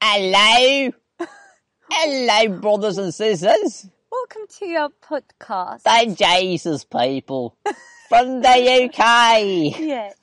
[0.00, 0.92] Hello!
[1.90, 3.88] Hello, brothers and sisters!
[4.12, 5.82] Welcome to your podcast.
[5.82, 7.56] The Jesus people
[8.08, 9.78] from the UK!
[9.80, 10.14] Yes.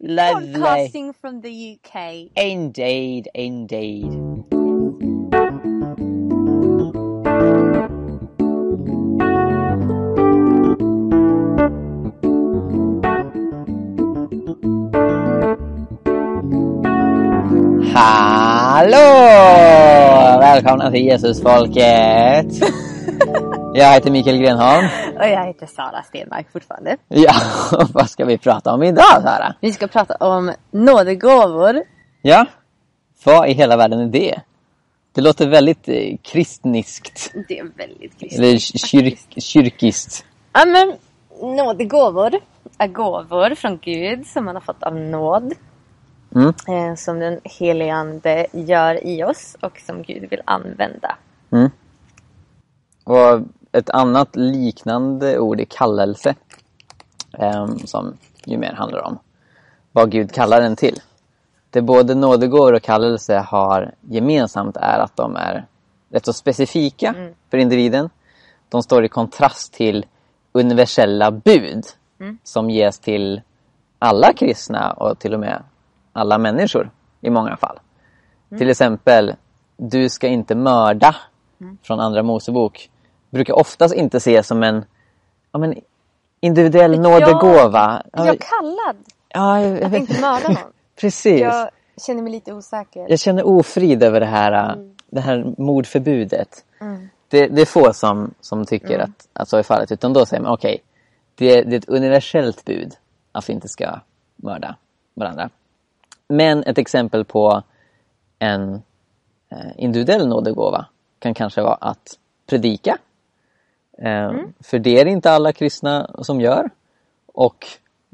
[0.00, 0.54] Lovely.
[0.54, 2.30] Podcasting from the UK.
[2.36, 4.31] Indeed, indeed.
[18.82, 20.38] Hallå!
[20.40, 22.46] Välkomna till Jesusfolket!
[23.74, 24.88] Jag heter Mikael Grenholm.
[25.18, 26.96] Och jag heter Sara Stenmark fortfarande.
[27.08, 27.32] Ja,
[27.92, 29.54] vad ska vi prata om idag Sara?
[29.60, 31.82] Vi ska prata om nådegåvor.
[32.22, 32.46] Ja,
[33.24, 34.40] vad i hela världen är det?
[35.14, 37.32] Det låter väldigt eh, kristniskt.
[37.48, 38.38] Det är väldigt kristet.
[38.38, 40.24] Eller kyrk, kyrkiskt.
[40.52, 40.94] Ja men
[41.56, 42.32] nådegåvor
[42.78, 45.54] är gåvor från Gud som man har fått av nåd.
[46.34, 46.52] Mm.
[46.68, 51.16] Eh, som den helige Ande gör i oss och som Gud vill använda.
[51.50, 51.70] Mm.
[53.04, 53.40] Och
[53.72, 56.34] ett annat liknande ord är kallelse.
[57.38, 59.18] ehm, som ju mer handlar om
[59.92, 61.00] vad Gud kallar en till.
[61.70, 65.66] Det både nådegåvor och kallelse har gemensamt är att de är
[66.10, 67.14] rätt så specifika
[67.50, 68.10] för individen.
[68.68, 70.06] De står i kontrast till
[70.52, 71.84] universella bud
[72.42, 73.40] som ges till
[73.98, 75.62] alla kristna och till och med
[76.12, 77.78] alla människor i många fall.
[78.58, 79.34] Till exempel,
[79.76, 81.16] du ska inte mörda
[81.82, 82.90] från Andra Mosebok
[83.30, 84.84] brukar oftast inte ses som en
[85.52, 85.74] ja, men,
[86.40, 88.02] individuell nådegåva.
[88.12, 88.96] Ja, Jag kallad
[89.28, 90.72] ja, jag, jag att inte mörda någon.
[91.00, 91.40] Precis.
[91.40, 91.70] Jag
[92.06, 93.06] känner mig lite osäker.
[93.08, 94.78] Jag känner ofrid över det här,
[95.10, 96.64] det här mordförbudet.
[97.28, 99.92] Det, det är få som, som tycker att, att så är fallet.
[99.92, 100.82] Utan då säger man okej,
[101.34, 102.92] det, det är ett universellt bud
[103.32, 104.00] att vi inte ska
[104.36, 104.76] mörda
[105.14, 105.50] varandra.
[106.28, 107.62] Men ett exempel på
[108.38, 108.82] en
[109.48, 110.86] eh, individuell nådegåva
[111.18, 112.98] kan kanske vara att predika.
[113.98, 116.70] Eh, För det är inte alla kristna som gör.
[117.26, 117.66] Och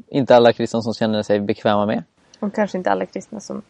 [0.09, 2.05] inte alla kristna som känner sig bekväma med.
[2.41, 3.63] Och kanske inte alla kristna som,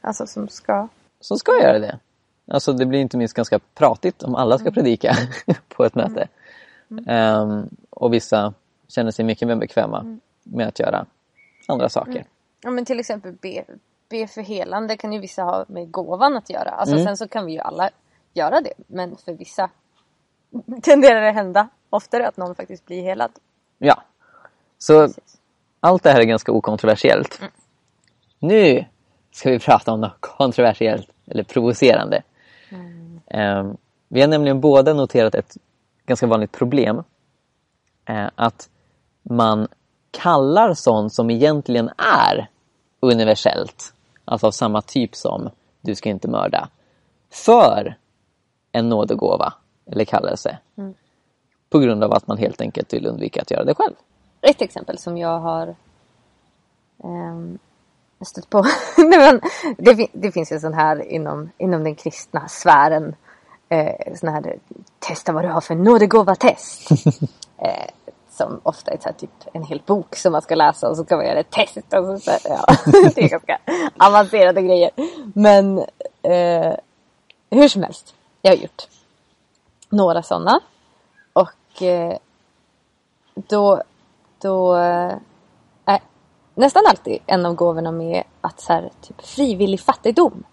[0.00, 0.88] alltså, som ska.
[1.20, 1.98] som ska göra det.
[2.50, 5.16] Alltså det blir inte minst ganska pratigt om alla ska predika
[5.68, 6.28] på ett möte.
[7.06, 8.54] Ehm, och vissa
[8.88, 11.06] känner sig mycket mer bekväma med att göra
[11.68, 12.24] andra saker.
[12.60, 13.64] Ja men till exempel be,
[14.08, 16.70] be för helande kan ju vissa ha med gåvan att göra.
[16.70, 17.06] Alltså Mm.
[17.06, 17.90] sen så kan vi ju alla
[18.34, 18.72] göra det.
[18.86, 19.70] Men för vissa
[20.82, 23.30] tenderar det hända oftare att någon faktiskt blir helad.
[23.78, 24.02] Ja.
[24.78, 25.08] Så
[25.80, 27.40] allt det här är ganska okontroversiellt.
[28.38, 28.84] Nu
[29.30, 32.22] ska vi prata om något kontroversiellt eller provocerande.
[33.26, 33.76] Ehm,
[34.08, 35.56] vi har nämligen båda noterat ett
[36.06, 37.02] ganska vanligt problem.
[38.04, 38.68] Eh, att
[39.22, 39.68] man
[40.18, 42.50] kallar sånt som egentligen är
[43.00, 43.92] universellt,
[44.24, 46.68] alltså av samma typ som du ska inte mörda,
[47.30, 47.96] för
[48.72, 49.54] en nådegåva
[49.86, 50.58] eller kallelse.
[51.70, 53.94] På grund av att man helt enkelt vill undvika att göra det själv.
[54.40, 55.74] Ett exempel som jag har
[57.04, 57.58] ehm,
[58.20, 58.64] stött på.
[58.96, 59.40] Nej,
[59.78, 63.14] det, det finns ju sån här inom, inom den kristna sfären.
[63.68, 64.58] Eh, sån här
[64.98, 66.90] testa vad du har för nådegåva-test.
[67.58, 67.90] eh,
[68.38, 71.16] som ofta är så typ en hel bok som man ska läsa och så ska
[71.16, 71.76] man göra ett test.
[71.76, 72.64] Och så, så, här, ja,
[73.14, 73.58] det är ganska
[73.98, 74.90] avancerade grejer.
[75.34, 75.78] Men
[76.22, 76.74] eh,
[77.50, 78.88] hur som helst, jag har gjort
[79.88, 80.60] några sådana.
[81.32, 82.16] Och eh,
[83.34, 83.82] då,
[84.42, 85.14] då eh,
[85.84, 86.00] är
[86.54, 90.44] nästan alltid en av gåvorna med att så här, typ frivillig fattigdom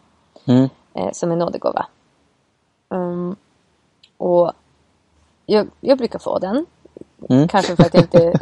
[0.47, 0.69] Mm.
[0.93, 1.85] eh, som en nådegåva.
[2.89, 3.35] Um,
[4.17, 4.51] och
[5.45, 6.65] jag, jag brukar få den.
[7.29, 7.47] Mm.
[7.47, 8.33] Kanske för att jag inte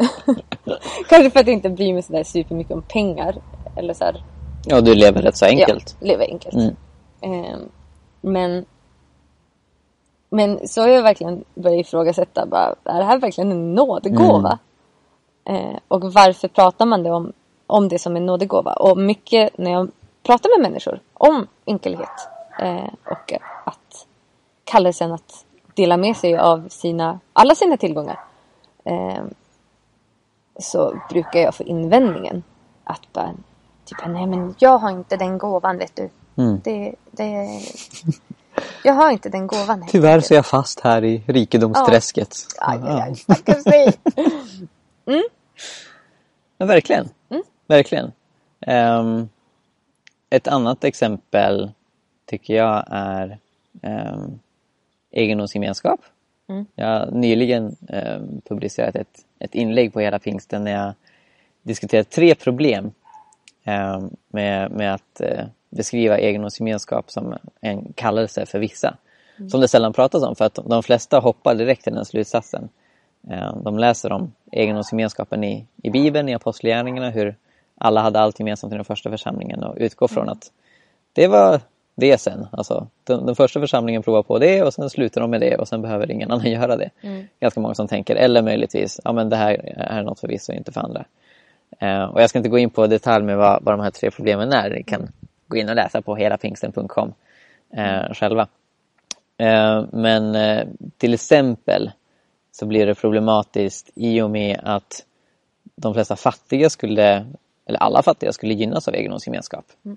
[1.09, 3.35] Kanske för att jag inte bryr mig sådär supermycket om pengar.
[3.75, 4.23] Eller så här,
[4.65, 5.95] Ja, du lever rätt så enkelt.
[5.99, 6.55] Ja, lever enkelt.
[6.55, 6.75] Mm.
[7.21, 7.69] Ehm,
[8.21, 8.65] men
[10.29, 12.45] men så har jag verkligen börjat ifrågasätta.
[12.45, 14.59] Bara, är det här verkligen en nådegåva?
[15.45, 17.33] Eh, och varför pratar man det om,
[17.67, 18.73] om det som en nådegåva?
[18.73, 19.91] Och mycket när jag
[20.23, 22.27] pratar med människor om enkelhet
[22.59, 23.33] eh, och
[23.65, 24.07] att
[24.63, 28.19] kallelsen att dela med sig av sina, alla sina tillgångar.
[28.83, 29.23] Eh,
[30.59, 32.43] så brukar jag få invändningen
[32.83, 33.33] att bara,
[33.85, 36.09] typ, nej men jag har inte den gåvan vet du.
[36.35, 36.61] Mm.
[36.63, 37.47] Det, det,
[38.83, 39.85] jag har inte den gåvan.
[39.87, 42.35] Tyvärr så är jag fast här i rikedomsträsket.
[42.59, 43.93] Aj, aj, aj, stackars dig.
[46.57, 47.09] Ja, verkligen.
[47.29, 47.43] Mm.
[47.67, 48.11] Verkligen.
[48.61, 49.29] Ehm,
[50.29, 51.71] ett annat exempel
[52.25, 53.39] tycker jag är
[53.81, 54.39] um,
[55.11, 55.99] egendomsgemenskap.
[56.49, 56.65] Mm.
[56.75, 60.93] Jag har nyligen ehm, publicerat ett, ett inlägg på hela pingsten när jag
[61.63, 62.91] diskuterat tre problem
[63.63, 68.97] ehm, med, med att eh, beskriva egendomsgemenskap som en kallelse för vissa.
[69.49, 72.69] Som det sällan pratas om för att de flesta hoppar direkt till den slutsatsen.
[73.29, 77.35] Eh, de läser om egendomsgemenskapen i, i Bibeln, i Apostlagärningarna, hur
[77.75, 80.51] alla hade allt gemensamt i den första församlingen och utgår från att
[81.13, 81.61] det var
[81.95, 82.47] det sen.
[82.51, 85.67] Alltså, den, den första församlingen provar på det och sen slutar de med det och
[85.67, 86.89] sen behöver ingen annan göra det.
[87.01, 87.27] Mm.
[87.39, 90.57] Ganska många som tänker, eller möjligtvis, ja men det här är något för vissa och
[90.57, 91.05] inte för andra.
[91.79, 94.11] Eh, och jag ska inte gå in på detalj med vad, vad de här tre
[94.11, 94.69] problemen är.
[94.69, 95.11] Ni kan
[95.47, 97.13] gå in och läsa på helapingsten.com
[97.73, 98.47] eh, själva.
[99.37, 100.67] Eh, men eh,
[100.97, 101.91] till exempel
[102.51, 105.05] så blir det problematiskt i och med att
[105.75, 107.25] de flesta fattiga skulle,
[107.65, 109.65] eller alla fattiga skulle gynnas av egendomsgemenskap.
[109.85, 109.91] Eh,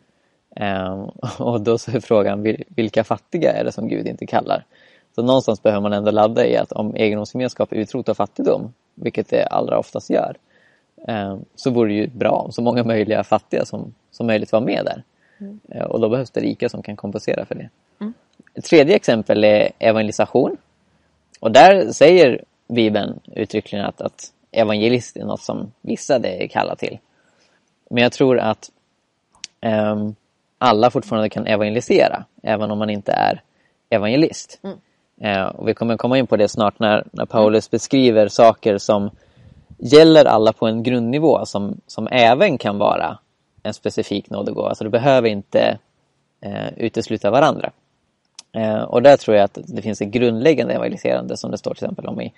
[1.38, 4.64] och då så är frågan, vil- vilka fattiga är det som Gud inte kallar?
[5.14, 9.78] Så någonstans behöver man ändå ladda i att om egendomsgemenskap utrotar fattigdom, vilket det allra
[9.78, 10.36] oftast gör,
[11.08, 14.60] eh, så vore det ju bra om så många möjliga fattiga som, som möjligt var
[14.60, 15.02] med där.
[15.68, 17.68] Eh, och då behövs det rika som kan kompensera för det.
[18.54, 20.56] Ett tredje exempel är evangelisation.
[21.40, 26.98] Och där säger Bibeln uttryckligen att, att evangelist är något som vissa är kallade till.
[27.90, 28.70] Men jag tror att
[29.60, 30.14] ehm,
[30.58, 33.42] alla fortfarande kan evangelisera, även om man inte är
[33.90, 34.60] evangelist.
[35.20, 39.10] Eh, och vi kommer komma in på det snart när, när Paulus beskriver saker som
[39.78, 43.18] gäller alla på en grundnivå som, som även kan vara
[43.62, 44.74] en specifik nådegåva.
[44.74, 45.78] Så det behöver inte
[46.40, 47.70] eh, utesluta varandra.
[48.52, 51.84] Eh, och där tror jag att det finns ett grundläggande evangeliserande som det står till
[51.84, 52.32] exempel om i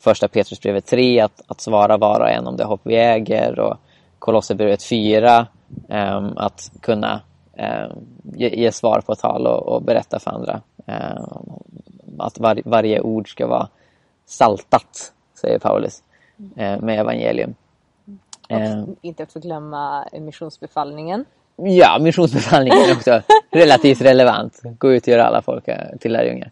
[0.00, 3.76] första Petrusbrevet 3 att, att svara var och en om det hopp vi äger och
[4.18, 5.46] Kolosserbrevet 4
[5.88, 7.20] ehm, att kunna
[8.22, 10.60] ge, ge svar på tal och, och berätta för andra.
[10.86, 11.22] Ehm,
[12.18, 13.68] att var, varje ord ska vara
[14.26, 16.02] saltat, säger Paulus,
[16.56, 17.54] eh, med evangelium.
[18.50, 21.24] Och inte att förglömma missionsbefallningen.
[21.56, 24.60] Ja, missionsbefallningen är också relativt relevant.
[24.78, 26.50] Gå ut och göra alla folk eh, till lärjungar.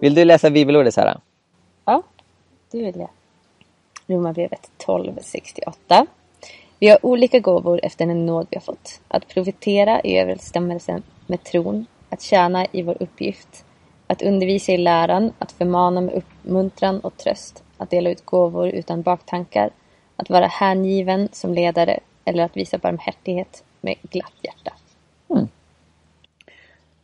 [0.00, 1.20] Vill du läsa bibelordet Sara?
[2.82, 3.08] Du det.
[4.06, 6.06] Romarbrevet 12.68.
[6.78, 9.00] Vi har olika gåvor efter den nåd vi har fått.
[9.08, 13.64] Att profetera i överensstämmelse med tron, att tjäna i vår uppgift,
[14.06, 19.02] att undervisa i läran, att förmana med uppmuntran och tröst, att dela ut gåvor utan
[19.02, 19.70] baktankar,
[20.16, 24.72] att vara hängiven som ledare eller att visa barmhärtighet med glatt hjärta.
[25.30, 25.48] Mm.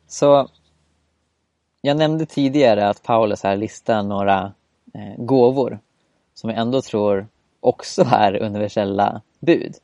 [0.06, 0.48] Så
[1.80, 4.52] jag nämnde tidigare att Paulus här listar några
[5.16, 5.78] gåvor
[6.34, 7.26] som jag ändå tror
[7.60, 9.74] också är universella bud.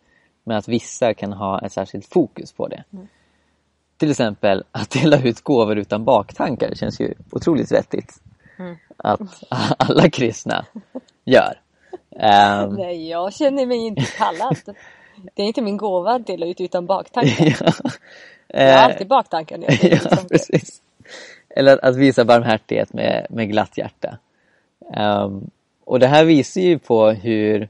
[0.45, 2.85] Men att vissa kan ha ett särskilt fokus på det.
[3.97, 8.23] Till exempel att dela ut gåvor utan baktankar känns ju otroligt vettigt.
[8.97, 9.43] Att
[9.79, 10.67] alla kristna
[11.25, 11.61] gör.
[12.11, 14.57] Ehm, Nej, jag känner mig inte kallad.
[15.35, 17.57] Det är inte min gåva att dela ut utan baktankar.
[17.61, 17.73] ja.
[18.49, 20.83] Jag har Eh, alltid baktankar när jag delar ut ja, precis.
[21.49, 24.19] Eller att, att visa barmhärtighet med, med glatt hjärta.
[24.95, 25.51] Ehm,
[25.85, 27.69] och det här visar ju på hur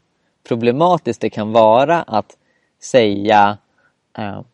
[0.48, 2.36] problematiskt det kan vara att
[2.80, 3.58] säga
[4.18, 4.44] ehm,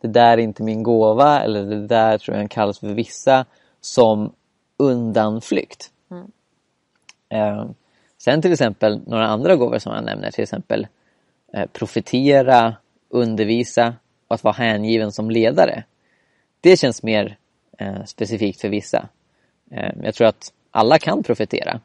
[0.00, 3.44] det där är inte min gåva eller det där tror jag kallas för vissa
[3.80, 4.32] som
[4.76, 5.90] undanflykt.
[7.28, 7.74] Ehm,
[8.18, 10.86] sen till exempel några andra gåvor som han nämner, till exempel
[11.52, 12.76] eh, profetera,
[13.08, 13.94] undervisa
[14.28, 15.84] och att vara hängiven som ledare.
[16.60, 17.36] Det känns mer
[17.78, 19.08] eh, specifikt för vissa.
[20.02, 21.80] Jag tror att alla kan profetera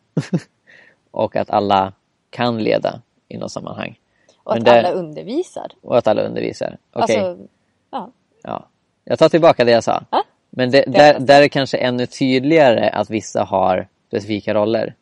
[1.12, 1.94] och att alla
[2.30, 4.00] kan leda i något sammanhang.
[4.44, 5.72] Och att det- alla undervisar.
[5.82, 6.78] Och att alla undervisar.
[6.94, 7.48] Okej, Alltså,
[7.92, 8.12] ja.
[8.44, 8.68] ja.
[9.04, 10.04] jag tar tillbaka det jag sa.
[10.12, 10.24] Ja.
[10.50, 14.96] Men det, där, där är det kanske ännu tydligare att vissa har specifika roller.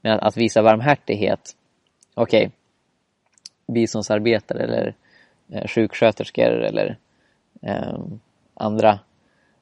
[0.00, 1.56] Men att, att visa barmhärtighet,
[2.14, 2.50] okej,
[3.66, 4.94] biståndsarbetare eller
[5.52, 6.96] eh, sjuksköterskor eller
[7.62, 7.98] eh,
[8.54, 8.98] andra,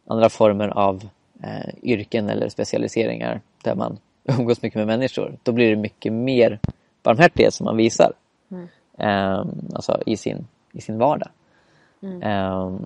[0.07, 1.09] andra former av
[1.43, 3.99] eh, yrken eller specialiseringar där man
[4.39, 5.39] umgås mycket med människor.
[5.43, 6.59] Då blir det mycket mer
[7.03, 8.13] barmhärtighet som man visar
[8.99, 9.45] eh,
[9.75, 11.29] alltså i, sin, i sin vardag.
[12.23, 12.77] Eh,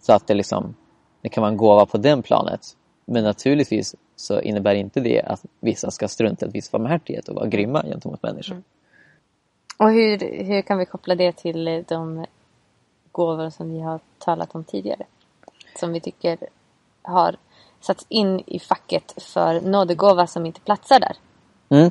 [0.00, 0.74] så att det liksom
[1.20, 2.60] det kan vara en gåva på den planet.
[3.04, 7.34] Men naturligtvis så innebär inte det att vissa ska strunta i att visa barmhärtighet och
[7.34, 8.62] vara grymma gentemot människor.
[9.76, 12.26] Och hur, hur kan vi koppla det till eh, de
[13.12, 15.06] gåvor som vi har talat om tidigare?
[15.80, 16.38] Som vi tycker
[17.02, 17.36] har
[17.80, 21.16] satts in i facket för nådegåva som inte platsar där.
[21.68, 21.90] Mm.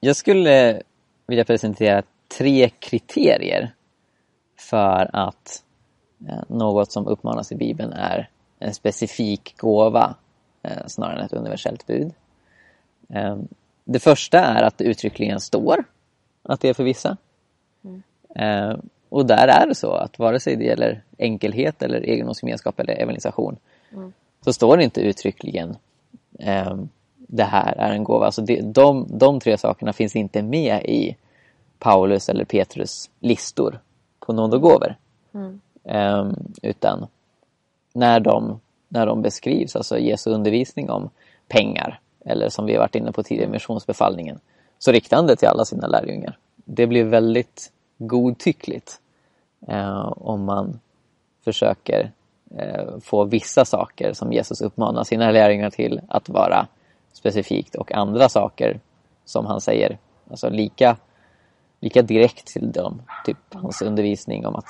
[0.00, 0.82] Jag skulle
[1.26, 2.02] vilja presentera
[2.38, 3.74] tre kriterier
[4.56, 5.62] för att
[6.28, 10.14] eh, något som uppmanas i Bibeln är en specifik gåva
[10.62, 12.12] eh, snarare än ett universellt bud.
[13.08, 13.36] Eh,
[13.84, 15.84] det första är att det uttryckligen står
[16.42, 17.16] att det är för vissa.
[18.34, 18.76] Eh,
[19.08, 23.56] och där är det så att vare sig det gäller enkelhet eller egendomsgemenskap eller evangelisation
[24.44, 25.76] så står det inte uttryckligen
[26.38, 26.76] eh,
[27.16, 28.26] det här är en gåva.
[28.26, 31.16] Alltså det, de, de tre sakerna finns inte med i
[31.78, 33.80] Paulus eller Petrus listor
[34.20, 34.94] på nådegåvor.
[35.84, 36.30] Eh,
[36.62, 37.06] utan
[37.92, 41.10] när de, när de beskrivs, alltså Jesu undervisning om
[41.48, 44.40] pengar eller som vi varit inne på tidigare, missionsbefallningen,
[44.78, 46.38] så riktar han det till alla sina lärjungar.
[46.56, 49.00] Det blir väldigt godtyckligt
[49.68, 50.80] eh, om man
[51.44, 52.12] försöker
[53.00, 56.66] få vissa saker som Jesus uppmanar sina lärjungar till att vara
[57.12, 58.80] specifikt och andra saker
[59.24, 59.98] som han säger
[60.30, 60.96] alltså lika,
[61.80, 63.02] lika direkt till dem.
[63.24, 64.66] Typ hans undervisning om att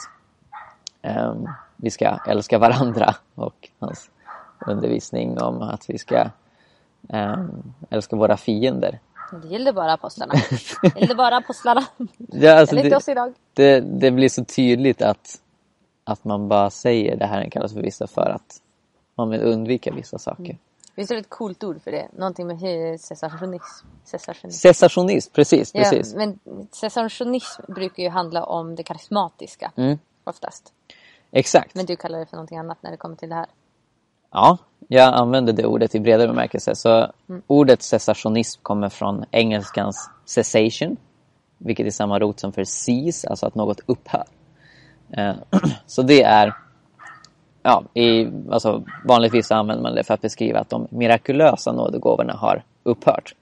[1.03, 1.35] eh,
[1.77, 4.11] vi ska älska varandra och hans
[4.67, 6.31] undervisning om att vi ska
[7.09, 7.45] eh,
[7.91, 8.99] älska våra fiender.
[9.43, 10.35] Det gällde bara apostlarna.
[10.83, 11.85] Det gällde bara apostlarna.
[12.17, 13.35] Ja, alltså det, oss idag.
[13.55, 15.41] det, det blir så tydligt att,
[16.09, 18.61] att man bara säger det här kallas för vissa för att
[19.15, 20.59] man vill undvika vissa saker.
[20.95, 22.09] Visst är det ett coolt ord för det?
[22.17, 23.87] Någonting med cessationism.
[24.05, 24.59] cessationism.
[24.59, 26.15] Cessationism, precis, Ja, precis.
[26.15, 26.39] men
[26.73, 29.73] cessationism brukar ju handla om det karismatiska.
[29.77, 29.99] Mm.
[30.25, 30.73] Oftast.
[31.31, 31.75] Exakt.
[31.75, 33.47] Men du kallar det för någonting annat när det kommer till det här.
[34.33, 36.75] Ja, jag använder det ordet i bredare bemärkelse.
[36.75, 37.43] Så Mm.
[37.47, 40.97] ordet cessationism kommer från engelskans cessation,
[41.59, 44.25] vilket är samma rot som för cease, alltså att något upphör.
[45.11, 45.35] Eh,
[45.87, 46.55] Så det är,
[47.63, 52.63] ja, i, alltså vanligtvis använder man det för att beskriva att de mirakulösa nådegåvorna har
[52.83, 53.35] upphört.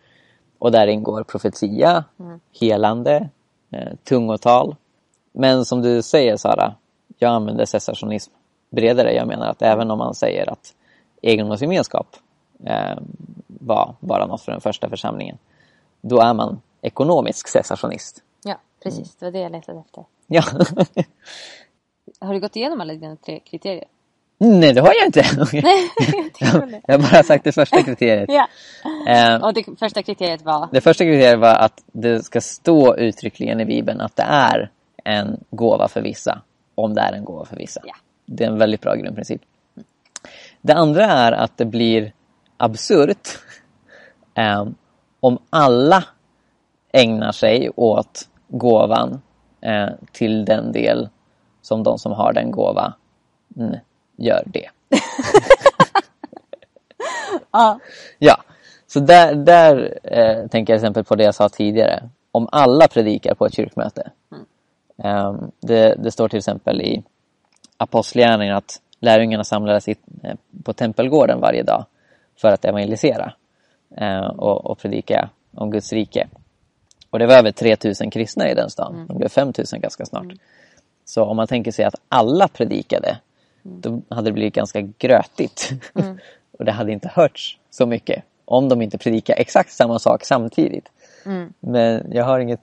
[0.59, 2.05] Och där ingår profetia,
[2.61, 3.29] helande,
[3.71, 4.77] eh, tungotal.
[5.33, 6.75] Men som du säger Sara,
[7.19, 8.33] jag använder cessationism
[8.71, 9.13] bredare.
[9.13, 10.75] Jag menar att även om man säger att
[11.23, 12.17] egendomsgemenskap
[12.65, 12.99] eh,
[13.47, 15.39] var bara något för den första församlingen,
[16.01, 18.23] då är man ekonomisk cessationist.
[18.45, 19.17] Ja, precis.
[19.17, 20.05] Det var det jag letade efter.
[20.27, 20.43] Ja.
[22.21, 23.85] Har du gått igenom alla dina tre kriterier?
[24.39, 25.25] Nej, det har jag inte.
[25.63, 25.91] Nej,
[26.41, 28.31] jag jag har bara sagt det första kriteriet.
[28.33, 28.49] Ja.
[29.09, 30.69] Eh, Och det första kriteriet var?
[30.73, 34.71] Det första kriteriet var att det ska stå uttryckligen i Bibeln att det är
[35.05, 36.43] en gåva för vissa,
[36.75, 37.81] om det är en gåva för vissa.
[37.85, 37.95] Ja.
[38.27, 39.41] Det är en väldigt bra grundprincip.
[40.61, 42.13] Det andra är att det blir
[42.57, 43.29] absurt
[44.35, 44.67] eh,
[45.21, 46.05] om alla
[46.93, 49.21] ägnar sig åt gåvan
[49.67, 51.09] eh, till den del
[51.63, 52.93] som de som har den gåvan
[53.57, 53.77] mm,
[54.17, 54.69] gör det.
[57.51, 57.81] Ja.
[58.19, 58.37] Ja,
[58.87, 62.09] så där, där eh, tänker jag exempel på det jag sa tidigare.
[62.33, 64.11] Om alla predikar på ett kyrkmöte.
[65.03, 67.03] Ehm, det, det står till exempel i
[67.77, 71.85] Apostlagärningarna att lärjungarna samlades i, eh, på tempelgården varje dag
[72.37, 73.33] för att evangelisera
[73.97, 76.29] eh, och, och predika om Guds rike.
[77.11, 79.07] Och det var över 3000 kristna i den stan.
[79.09, 80.27] Det blev 5000 ganska snart.
[81.05, 83.19] Så om man tänker sig att alla predikade,
[83.63, 85.73] då hade det blivit ganska grötigt.
[86.59, 90.89] och det hade inte hörts så mycket om de inte predikade exakt samma sak samtidigt.
[91.61, 92.61] Men jag har inget,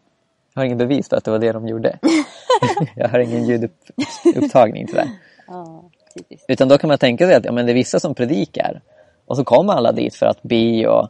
[0.54, 2.00] jag har inget bevis för att det var det de gjorde.
[2.96, 5.10] jag har ingen ljudupptagning tyvärr.
[5.48, 5.84] Ja,
[6.16, 6.46] typiskt.
[6.50, 8.82] Utan då kan man tänka sig att ja, men det är vissa som predikar
[9.26, 11.10] och så kommer alla dit för att be och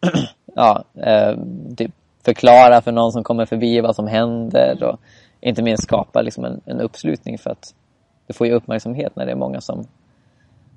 [0.54, 1.36] ja, eh,
[1.76, 1.90] typ
[2.24, 5.00] förklara för någon som kommer förbi vad som händer och
[5.40, 7.74] inte minst skapa liksom en, en uppslutning för att
[8.26, 9.86] det får ju uppmärksamhet när det är många som,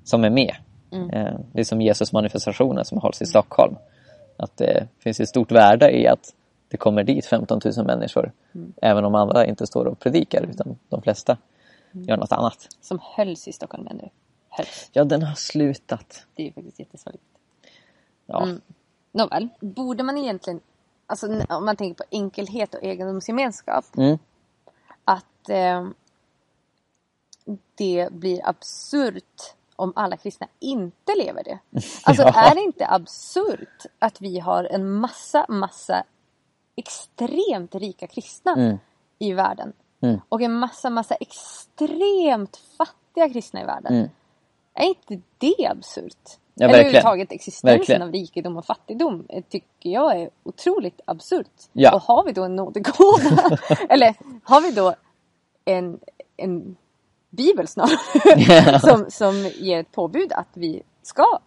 [0.04, 0.54] som är med.
[0.92, 3.76] Eh, det är som Jesus manifestationen som hålls i Stockholm.
[4.36, 6.34] Att det finns ett stort värde i att
[6.68, 8.32] det kommer dit 15 000 människor.
[8.82, 11.36] Även om andra inte står och predikar utan de flesta
[11.92, 12.68] gör något annat.
[12.80, 14.08] Som hölls i Stockholm du?
[14.48, 14.90] Hölls.
[14.92, 16.26] Ja, den har slutat.
[16.34, 17.24] Det är faktiskt jättesorgligt.
[18.26, 18.42] Ja.
[18.42, 18.60] Mm.
[19.12, 20.60] Nåväl, borde man egentligen,
[21.06, 24.18] alltså om man tänker på enkelhet och egendomsgemenskap, Mm.
[25.04, 25.86] att eh,
[27.74, 31.58] det blir absurt om alla kristna inte lever det.
[32.04, 32.32] Alltså Ja.
[32.50, 36.04] är det inte absurt att vi har en massa, massa
[36.76, 38.78] extremt rika kristna Mm.
[39.18, 40.20] i världen Mm.
[40.28, 43.94] och en massa, massa extremt fattiga kristna i världen.
[43.94, 44.08] Mm.
[44.74, 46.38] Är inte det absurt?
[46.58, 48.02] Ja, Eller överhuvudtaget existensen Verkligen.
[48.02, 51.50] av rikedom och fattigdom eh, tycker jag är otroligt absurt.
[51.72, 51.94] Ja.
[51.94, 53.58] Och har vi då en nådegåva?
[53.88, 54.94] Eller har vi då
[55.64, 56.00] en,
[56.36, 56.76] en
[57.30, 61.38] bibel snarare som, som ger ett påbud att vi ska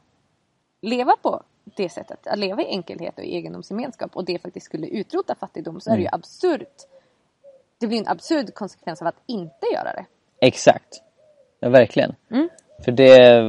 [0.82, 1.44] leva på
[1.76, 2.28] det sättet.
[2.28, 6.02] Att leva i enkelhet och egendomsgemenskap och det faktiskt skulle utrota fattigdom så är det
[6.02, 6.04] Mm.
[6.12, 6.76] ju absurt.
[7.80, 10.06] Det blir en absurd konsekvens av att inte göra det.
[10.42, 11.02] Exakt.
[11.60, 12.16] Ja, verkligen.
[12.32, 12.50] Mm.
[12.86, 13.42] För det,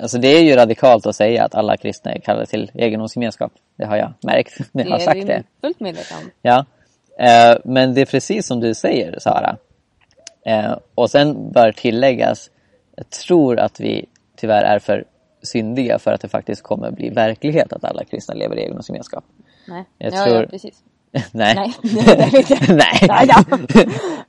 [0.00, 3.52] alltså det är ju radikalt att säga att alla kristna är kallade till egendomsgemenskap.
[3.76, 5.42] Det har jag märkt när jag har Det är sagt vi det.
[5.60, 6.30] fullt medvetna om.
[6.42, 6.64] Ja.
[7.18, 9.56] Eh, men det är precis som du säger, Sara.
[10.46, 12.50] Eh, och sen bör tilläggas,
[12.96, 14.06] jag tror att vi
[14.36, 15.04] tyvärr är för
[15.42, 19.24] syndiga för att det faktiskt kommer bli verklighet att alla kristna lever i egendomsgemenskap.
[19.68, 19.84] Nej.
[19.98, 20.74] Jag ja, tror- ja, precis.
[21.32, 21.54] Nej.
[21.82, 22.74] Nej, det är.
[22.74, 22.98] Nej.
[23.08, 23.28] Nej.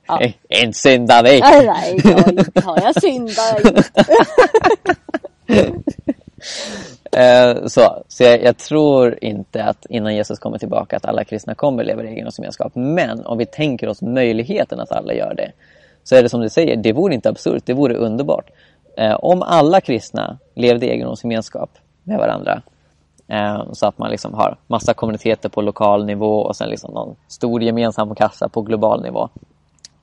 [0.06, 0.20] Ja.
[0.62, 1.40] Inte syndar vi.
[1.40, 3.60] Nej, nej, jag har jag syndat.
[7.12, 11.54] Eh, så så jag, jag tror inte att innan Jesus kommer tillbaka att alla kristna
[11.54, 12.72] kommer leva i egendomsgemenskap.
[12.74, 15.52] Men om vi tänker oss möjligheten att alla gör det.
[16.04, 18.50] Så är det som du säger, det vore inte absurt, det vore underbart.
[18.96, 21.70] Eh, om alla kristna levde i egendomsgemenskap
[22.02, 22.62] med varandra.
[23.28, 27.16] Eh, så att man liksom har massa kommuniteter på lokal nivå och sen liksom någon
[27.28, 29.28] stor gemensam kassa på global nivå.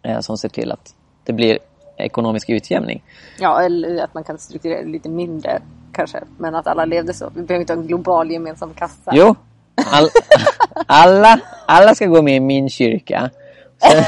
[0.02, 1.60] Eh, som ser till att det blir
[2.04, 3.04] ekonomisk utjämning.
[3.40, 5.62] Ja, eller att man kan strukturera lite mindre
[5.94, 6.20] kanske.
[6.38, 7.32] Men att alla levde så.
[7.36, 9.12] Vi behöver inte ha en global gemensam kassa.
[9.14, 9.36] Jo,
[9.92, 10.10] all,
[10.88, 13.30] alla, alla ska gå med i min kyrka.
[13.82, 14.04] Sen,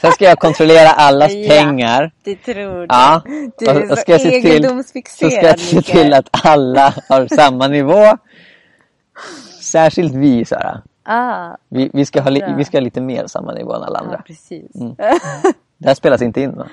[0.00, 1.48] sen ska jag kontrollera allas Ja.
[1.48, 2.10] pengar.
[2.24, 2.86] Det tror du.
[2.88, 3.22] Ja,
[3.58, 5.32] Du är och- och så ska Så egendomsfixerad.
[5.32, 8.16] ska jag se till att alla har samma nivå.
[9.62, 10.82] Särskilt vi, Sara.
[11.04, 13.98] Ah, Vi, vi, ska ha li, vi ska ha lite mer samma nivå än alla
[13.98, 14.22] ja, andra.
[14.26, 14.72] precis.
[15.78, 16.66] Det här spelas inte in va?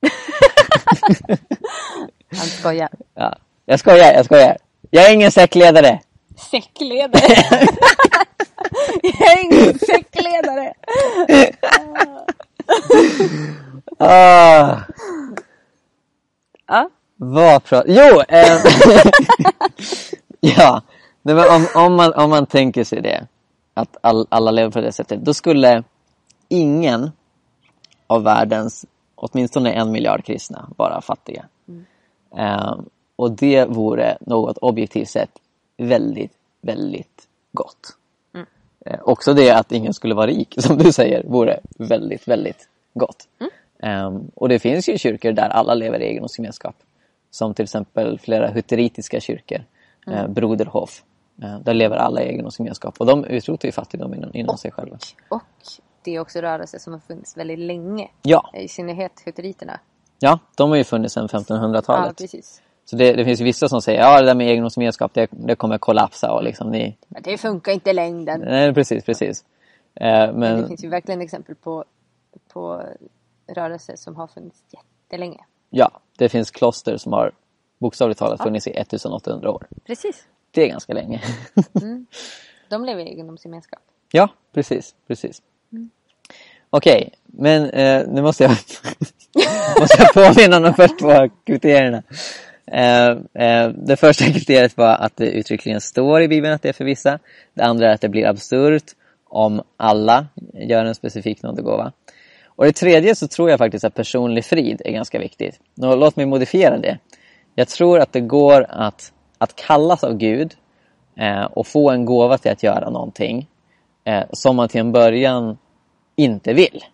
[2.36, 2.88] Han skojar.
[3.14, 3.36] Ja.
[3.66, 4.56] Jag skojar, jag skojar.
[4.90, 6.00] Jag är ingen säckledare.
[6.50, 7.22] Säckledare.
[9.02, 10.74] jag är ingen säckledare.
[13.98, 14.76] Ah,
[16.66, 16.90] Ja.
[17.16, 17.88] vad pratar...
[17.88, 18.20] Jo!
[18.28, 18.60] Eh,
[20.56, 20.82] ja,
[21.22, 23.26] Nej, men om, om, man, om man tänker sig det.
[23.74, 25.24] Att all, alla lever på det sättet.
[25.24, 25.82] Då skulle
[26.48, 27.10] ingen
[28.06, 28.84] av världens
[29.20, 31.44] åtminstone en miljard kristna vara fattiga.
[32.38, 32.74] Eh,
[33.16, 35.30] och det vore något objektivt sett
[35.76, 37.96] väldigt, väldigt gott.
[38.86, 43.28] Eh, också det att ingen skulle vara rik, som du säger, vore väldigt, väldigt gott.
[43.82, 46.74] Ehm, och det finns ju kyrkor där alla lever i egendomsgemenskap.
[47.30, 49.64] Som till exempel flera huteritiska kyrkor.
[50.06, 51.02] Eh, Broderhof.
[51.42, 52.94] Eh, där lever alla i egendomsgemenskap.
[52.98, 54.98] Och de utrotar ju fattigdom inom, inom sig själva.
[55.28, 55.42] Och
[56.02, 58.08] det är också rörelser som har funnits väldigt länge.
[58.22, 59.80] Ja, I synnerhet huteriterna.
[60.18, 62.16] ja, de har ju funnits sedan Ja, 1500-talet.
[62.18, 62.62] precis.
[62.84, 65.54] Så det, det finns ju vissa som säger ja det där med egendomsgemenskap det, det
[65.56, 66.96] kommer kollapsa och liksom ni...
[67.08, 68.40] Men det funkar inte i längden.
[68.40, 69.44] Nej, precis, precis.
[69.94, 71.84] Eh, Men det men finns ju verkligen exempel på,
[72.52, 72.82] på
[73.48, 75.40] rörelser som har funnits jättelänge.
[75.70, 77.32] ja, det finns kloster som har
[77.78, 79.66] bokstavligt talat funnits i 1800 år.
[79.86, 80.26] Precis.
[80.50, 81.22] Det är ganska länge.
[82.70, 83.80] De lever i egendomsgemenskap.
[84.12, 85.42] ja, precis, precis.
[85.72, 85.90] Mm.
[86.70, 88.50] Okej, men eh, nu måste jag,
[89.80, 92.02] måste jag påminna om de första två kriterierna.
[92.66, 93.08] Eh,
[93.44, 96.84] eh, det första kriteriet var att det uttryckligen står i Bibeln att det är för
[96.84, 97.18] vissa.
[97.54, 98.84] Det andra är att det blir absurt
[99.28, 101.92] om alla gör en specifik nådegåva.
[102.46, 105.60] Och det tredje så tror jag faktiskt att personlig frid är ganska viktigt.
[105.74, 106.98] Nå, låt mig modifiera det.
[107.54, 110.54] Jag tror att det går att, att kallas av Gud
[111.16, 113.48] eh, och få en gåva till att göra någonting
[114.04, 115.58] eh, som man till en början
[116.16, 116.84] inte vill.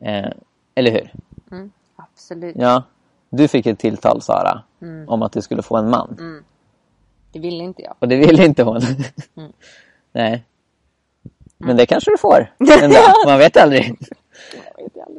[0.00, 0.30] Eh,
[0.74, 1.12] eller hur?
[1.50, 2.56] Mm, absolut.
[2.58, 2.82] Ja.
[3.30, 4.62] Du fick ett tilltal Sara
[5.06, 6.42] om att du skulle få en man.
[7.32, 7.94] Det vill inte jag.
[7.98, 8.80] Och det ville inte hon.
[10.12, 10.44] Nej.
[11.58, 12.54] Men det kanske du får.
[12.82, 13.14] En dag.
[13.26, 13.94] Man vet aldrig.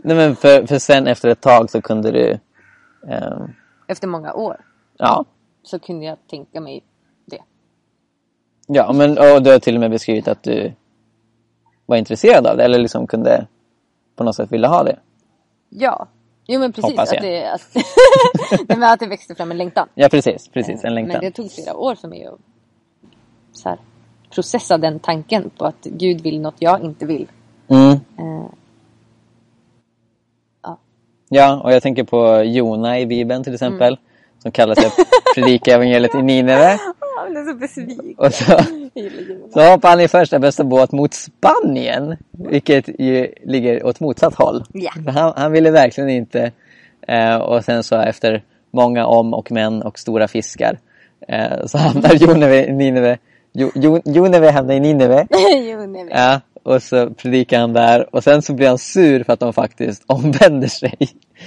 [0.04, 2.40] Nej, men för, för sen efter ett tag så kunde du...
[3.08, 3.52] ehm,
[3.88, 4.66] Efter många år
[4.98, 5.26] ja.
[5.64, 6.84] så kunde jag tänka mig
[7.26, 7.42] det.
[8.68, 10.74] Ja, men och du har till och med beskrivit att du
[11.92, 12.64] var intresserad av det.
[12.64, 13.48] Eller liksom kunde
[14.16, 15.00] på något sätt vilja ha det.
[15.70, 16.08] Ja.
[16.48, 16.92] Jo men precis.
[16.92, 17.18] Hoppas jag.
[17.18, 17.76] Att det, att,
[18.70, 19.88] Nej, men att det växte fram en längtan.
[19.96, 20.48] Ja, precis.
[20.48, 20.84] Precis.
[20.84, 21.22] En Men längtan.
[21.22, 22.40] det tog flera år för mig att
[23.54, 23.78] så här,
[24.30, 27.28] processa den tanken på att Gud vill något jag inte vill.
[27.68, 27.92] Mm.
[27.92, 28.46] Eh,
[30.64, 30.78] ja.
[31.30, 33.94] Ja, och jag tänker på Jona i Bibeln till exempel.
[33.94, 34.11] Mm.
[34.42, 34.98] Som kallar sig att
[35.36, 36.80] predika evangeliet i Nineve.
[37.18, 38.16] Han är så besviken.
[38.18, 38.44] Och så,
[39.54, 42.18] så hoppar han i första bästa båt mot Spanien.
[42.32, 44.64] Vilket ju ligger åt motsatt håll.
[45.06, 46.52] För Han, han ville verkligen inte.
[47.08, 50.80] Eh, och sen så efter många om och men och stora fiskar.
[51.28, 53.18] Eh, så hamnar Joneve i Nineve.
[53.54, 55.28] Jo, jo, Joneve hamnar i Nineve.
[55.70, 56.10] jo, nej, men.
[56.10, 58.16] Ja, och så predikar han där.
[58.16, 60.98] Och sen så blir han sur för att de faktiskt omvänder sig.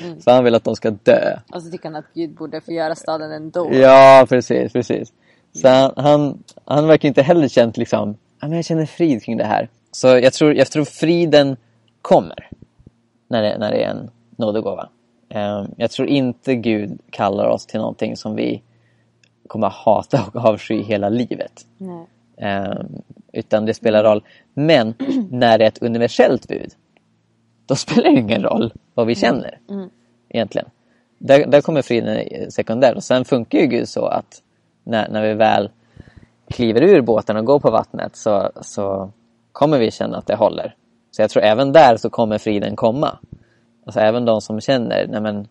[0.03, 0.21] Mm.
[0.21, 1.39] Så han vill att de ska dö.
[1.55, 3.75] Och så tycker han att Gud borde förgöra staden ändå.
[3.75, 5.13] Ja, precis, precis.
[5.53, 9.37] Så han, han, han verkar inte heller känt liksom, ja men jag känner frid kring
[9.37, 9.69] det här.
[9.93, 11.57] Så jag tror, jag tror friden
[12.03, 12.51] kommer
[13.29, 14.89] när det, när det är en nådegåva.
[15.29, 18.63] Ehm, jag tror inte Gud kallar oss till någonting som vi
[19.47, 21.67] kommer hata och avsky hela livet.
[21.79, 22.07] Nej.
[23.35, 24.25] Utan det spelar roll.
[24.55, 24.95] Men
[25.31, 26.73] när det är ett universellt bud,
[27.67, 29.91] då spelar det ingen roll vad vi känner Mm.
[30.29, 30.69] egentligen.
[31.19, 32.95] Där, där kommer friden sekundär.
[32.95, 34.43] Och sen funkar ju Gud så att
[34.85, 35.71] när, när vi väl
[36.49, 39.11] kliver ur båten och går på vattnet så, så
[39.53, 40.75] kommer vi känna att det håller.
[41.11, 43.19] Så jag tror även där så kommer friden komma.
[43.87, 45.49] Alltså även de som känner, nej men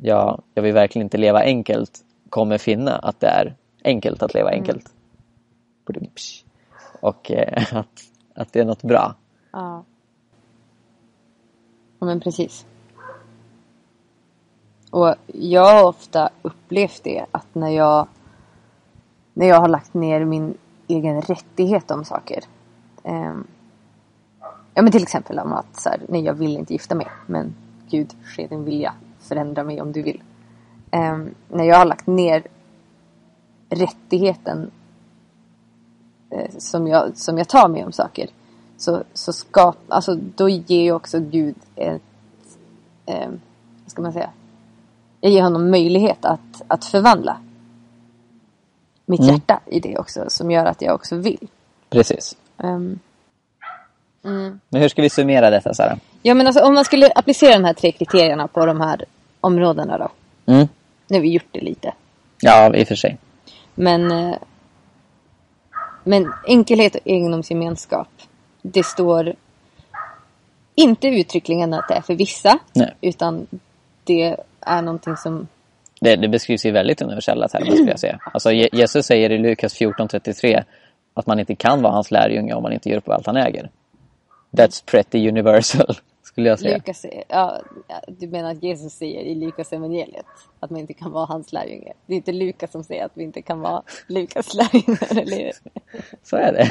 [0.00, 1.90] jag, jag vill verkligen inte leva enkelt,
[2.30, 4.84] kommer finna att det är enkelt att leva enkelt.
[6.14, 6.49] Psh.
[7.00, 8.02] Och eh, att,
[8.34, 9.14] att det är något bra.
[9.50, 9.84] Ja.
[11.98, 12.66] ja, men precis.
[14.90, 18.08] Och jag har ofta upplevt det att när jag
[19.34, 20.54] när jag har lagt ner min
[20.88, 22.44] egen rättighet om saker.
[23.02, 23.34] Eh,
[24.74, 27.54] ja men till exempel om att så här, nej jag vill inte gifta mig men
[27.90, 30.22] Gud ske din vilja förändra mig om du vill.
[30.90, 32.46] Eh, när jag har lagt ner
[33.68, 34.70] rättigheten
[36.58, 38.28] som, jag, som jag tar mig om saker
[38.76, 42.02] så, så skap, alltså, då ger ju också Gud ett,
[43.06, 43.28] eh,
[43.84, 44.30] vad ska man säga,
[45.20, 47.36] jag ger honom möjlighet att, att förvandla
[49.06, 49.34] mitt Mm.
[49.34, 51.48] hjärta i det också som gör att jag också vill.
[51.90, 52.36] Precis.
[52.58, 52.98] Ehm,
[54.24, 54.60] mm.
[54.68, 55.98] Men hur ska vi summera detta Sara?
[56.22, 59.04] Ja men alltså om man skulle applicera de här tre kriterierna på de här
[59.40, 60.08] områdena då.
[60.52, 60.68] Mm.
[61.08, 61.94] Nu har vi gjort det lite.
[62.40, 63.18] Ja, i och för sig.
[63.74, 64.36] Men, eh,
[66.04, 68.08] men enkelhet och egendomsgemenskap.
[68.62, 69.34] Det står
[70.74, 72.58] inte uttryckligen att det är för vissa.
[72.72, 72.94] Nej.
[73.00, 73.46] Utan
[74.04, 75.48] det är någonting som...
[76.00, 78.18] Det, det beskrivs i väldigt universella termer skulle jag säga.
[78.34, 80.64] Alltså Je- Jesus säger i Lukas 14.33
[81.14, 83.70] att man inte kan vara hans lärjunge om man inte gör upp allt han äger.
[84.50, 86.76] That's pretty universal, skulle jag säga.
[86.76, 87.60] Lukas, ja,
[88.08, 90.26] du menar att Jesus säger i Lukas evangeliet
[90.60, 91.92] att man inte kan vara hans lärjunge.
[92.06, 95.52] Det är inte Lukas som säger att vi inte kan vara Lukas lärjunge, eller hur?
[96.22, 96.70] Så är det.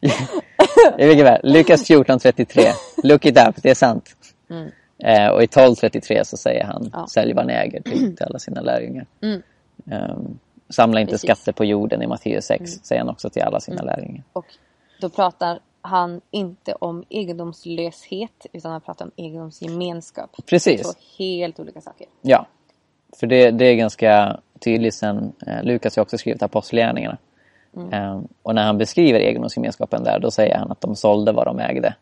[0.98, 2.60] I vilket fall, Lukas 14.33.
[3.02, 4.16] Look it up, det är sant.
[5.04, 6.90] Eh, och i 12.33 så säger han, Mm.
[6.92, 7.06] Ja.
[7.06, 9.06] sälj vad ni äger till, till alla sina lärjungar.
[9.22, 9.42] Mm.
[9.90, 10.38] Ehm,
[10.68, 11.28] samla inte Precis.
[11.28, 11.36] Mm.
[11.36, 14.22] skatter på jorden i Matteus 6, säger han också till alla sina lärjungar.
[14.32, 14.46] Och
[15.00, 20.30] då pratar han inte om egendomslöshet utan han pratar om egendomsgemenskap.
[20.46, 20.82] Precis.
[20.82, 22.06] Två helt olika saker.
[22.22, 22.46] Ja,
[23.20, 27.18] för det, det är ganska tydligt sen eh, Lukas har också skrivit Apostlagärningarna.
[27.92, 31.58] Eh, och när han beskriver egendomsgemenskapen där, då säger han att de sålde vad de
[31.58, 31.94] ägde.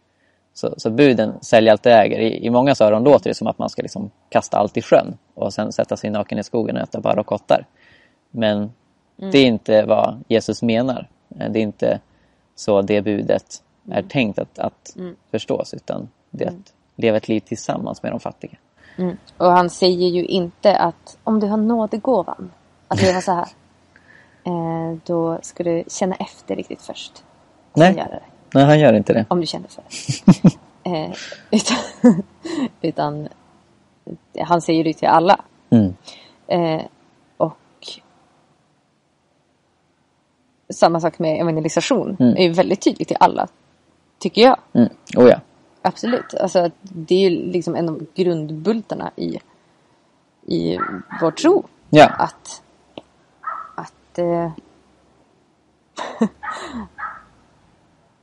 [0.54, 2.18] Så, så buden, sälj allt du äger.
[2.18, 5.18] I, I många öron låter det som att man ska liksom kasta allt i sjön
[5.34, 7.66] och sen sätta sig naken i skogen och äta bara och kottar.
[8.30, 8.72] Men
[9.16, 11.08] det är inte vad Jesus menar.
[11.40, 12.00] Eh, Det är inte
[12.54, 13.62] så det budet
[13.92, 14.96] är tänkt att, att
[15.30, 18.56] förstås, utan det är att leva ett liv tillsammans med de fattiga.
[18.96, 19.16] Mm.
[19.36, 22.50] Och han säger ju inte att om du har nådegåvan
[22.88, 23.46] att leva så här.
[24.44, 27.24] eh, då ska du känna efter riktigt först.
[27.74, 28.06] Nej.
[28.54, 29.24] Nej, han gör inte det.
[29.28, 29.82] Om du känner för
[30.82, 30.90] det.
[30.90, 31.12] eh,
[31.50, 31.76] utan,
[32.82, 33.28] utan
[34.38, 35.40] han säger det till alla.
[35.70, 35.94] Mm.
[36.46, 36.82] Eh,
[37.36, 37.56] och
[40.72, 42.16] samma sak med evangelisation.
[42.20, 42.36] Mm.
[42.36, 43.48] är ju väldigt tydligt till alla.
[44.20, 44.56] Tycker jag.
[44.72, 44.88] Mm.
[45.16, 45.40] Oh ja.
[45.82, 46.34] Absolut.
[46.34, 49.38] Alltså, det är ju liksom en av grundbultarna i,
[50.46, 50.78] i
[51.20, 51.64] vår tro.
[51.90, 52.06] Ja.
[52.06, 52.62] Att,
[53.74, 54.52] att eh,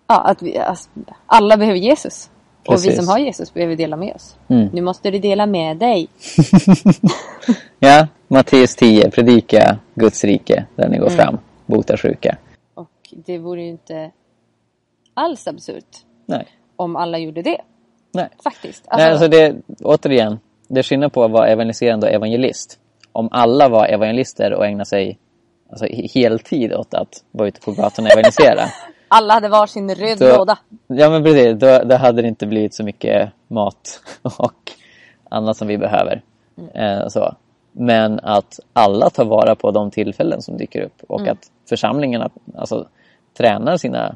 [0.07, 0.89] ja, att vi, alltså,
[1.25, 2.29] alla behöver Jesus.
[2.67, 2.95] Och vi Precis.
[2.95, 4.35] som har Jesus behöver dela med oss.
[4.47, 4.69] Mm.
[4.73, 6.07] Nu måste du dela med dig.
[7.79, 12.37] ja, Matteus 10, predika Guds rike där ni går fram, bota sjuka.
[12.73, 14.11] Och det vore ju inte
[15.17, 16.47] alls absurt Nej.
[16.75, 17.61] om alla gjorde det.
[18.11, 18.29] Nej.
[18.43, 18.87] Faktiskt.
[18.91, 22.79] Nej, alltså det, återigen, det är skillnad på att vara evangeliserande och evangelist.
[23.11, 25.19] Om alla var evangelister och ägnade sig
[25.69, 28.61] alltså, he- heltid åt att vara ute på gatorna och evangelisera.
[29.07, 30.57] alla hade varsin röd Då- låda.
[30.87, 34.71] Ja men precis, då, då hade det inte blivit så mycket mat och
[35.29, 36.21] annat som vi behöver.
[36.73, 37.35] Eh, så.
[37.71, 42.87] Men att alla tar vara på de tillfällen som dyker upp och att församlingarna alltså,
[43.37, 44.15] tränar sina,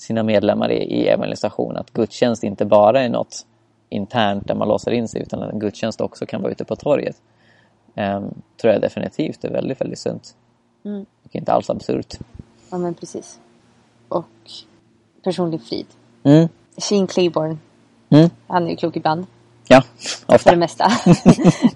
[0.00, 1.76] sina medlemmar i, i evangelisation.
[1.76, 3.46] Att gudstjänst inte bara är något
[3.88, 6.76] internt där man låser in sig utan att en gudstjänst också kan vara ute på
[6.76, 7.16] torget.
[7.94, 8.20] Eh,
[8.60, 10.34] tror jag definitivt är väldigt, väldigt sunt.
[10.84, 11.06] Mm.
[11.24, 12.14] Och inte alls absurt.
[12.70, 13.38] Ja men precis.
[14.08, 14.26] Och
[15.24, 15.86] personlig frid.
[16.22, 16.48] Mm.
[16.76, 17.56] Sheen Claiborne.
[18.10, 18.30] Mm.
[18.46, 19.26] Han är ju klok ibland.
[19.68, 19.82] Ja,
[20.26, 20.50] För ofta.
[20.50, 20.84] det mesta.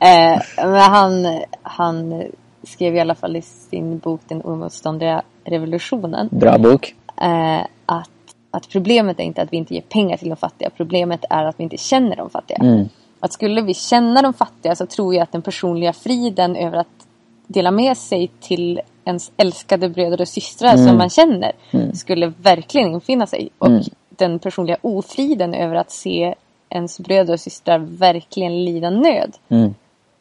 [0.01, 2.25] eh, men han, han
[2.63, 6.29] skrev i alla fall i sin bok Den oemotståndliga revolutionen.
[6.33, 6.95] Bra bok.
[7.17, 8.11] Eh, att,
[8.51, 10.71] att problemet är inte att vi inte ger pengar till de fattiga.
[10.71, 12.57] Problemet är att vi inte känner de fattiga.
[12.59, 12.89] Mm.
[13.21, 17.07] Att skulle vi känna de fattiga så tror jag att den personliga friden över att
[17.47, 21.53] dela med sig till ens älskade bröder och systrar som man känner
[21.95, 23.49] skulle verkligen infinna sig.
[23.59, 23.69] Och
[24.09, 26.35] den personliga ofriden över att se
[26.69, 29.75] ens bröder och systrar verkligen lida nöd Mm.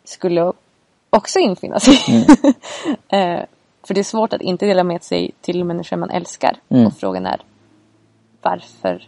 [0.04, 0.54] skulle
[1.10, 1.98] också infinna sig.
[3.10, 3.40] Eh,
[3.88, 6.58] För det är svårt att inte dela med sig till människor man älskar.
[6.70, 6.88] Mm.
[6.88, 7.42] Och frågan är
[8.44, 9.04] varför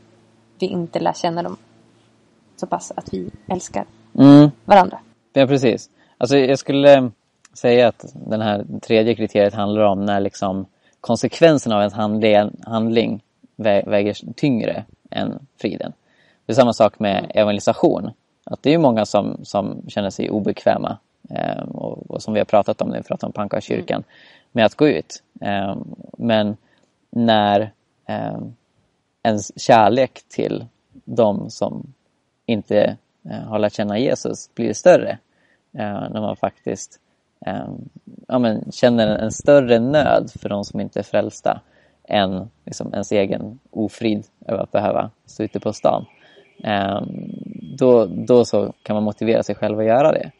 [0.60, 1.58] vi inte lär känna dem
[2.56, 3.86] så pass att vi älskar
[4.20, 4.52] Mm.
[4.66, 5.00] varandra.
[5.34, 5.90] Ja, precis.
[6.18, 7.12] Alltså, jag skulle
[7.54, 10.66] säga att den här tredje kriteriet handlar om när liksom
[11.02, 13.24] konsekvensen av ens handling, handling
[13.58, 15.94] vä- väger tyngre än friden.
[16.46, 18.12] Det är samma sak med evangelisation.
[18.44, 20.98] Att det är många som, som känner sig obekväma
[21.30, 24.04] eh, och, och som vi har pratat om när vi pratar om Pannkakskyrkan
[24.52, 25.24] med att gå ut.
[25.42, 25.76] Eh,
[26.18, 26.58] men
[27.10, 27.72] när
[28.06, 28.38] eh,
[29.26, 30.66] ens kärlek till
[31.06, 31.94] de som
[32.46, 32.98] inte
[33.30, 35.18] eh, har lärt känna Jesus blir större.
[35.74, 37.00] Eh, när man faktiskt
[37.46, 37.68] eh,
[38.28, 41.62] ja, men, känner en större nöd för de som inte är frälsta
[42.04, 46.06] än liksom, ens egen ofrid över att behöva stå ute på stan.
[47.78, 50.32] Då, då så kan man motivera sig själv att göra det.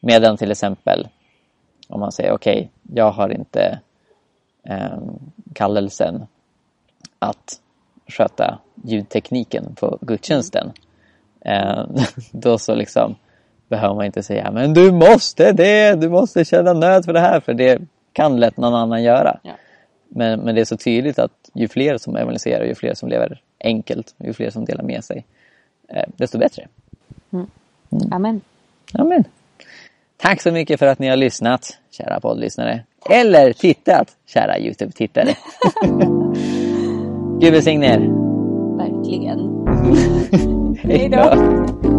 [0.00, 1.08] Medan till exempel
[1.88, 3.80] om man säger okej, jag har inte
[4.64, 4.98] eh,
[5.52, 6.26] kallelsen
[7.22, 7.60] att
[8.06, 10.72] sköta ljudtekniken på gudstjänsten.
[11.40, 11.84] Eh,
[12.30, 13.14] då så liksom
[13.68, 17.40] behöver man inte säga men du måste det, du måste känna nöd för det här
[17.40, 17.80] för det
[18.12, 19.38] kan lätt någon annan göra.
[19.42, 19.52] Ja.
[20.08, 23.40] Men, men det är så tydligt att ju fler som evangeliserar, ju fler som lever
[23.60, 25.26] enkelt, ju fler som delar med sig,
[25.88, 26.68] eh, desto bättre.
[28.10, 28.40] Amen.
[28.92, 29.24] Amen.
[30.16, 32.84] Tack så mycket för att ni har lyssnat, kära poddlyssnare.
[33.10, 35.34] Eller tittat, kära Youtube-tittare.
[37.42, 38.00] Gud välsigne er.
[38.76, 39.38] Verkligen.
[40.82, 41.88] Hej då.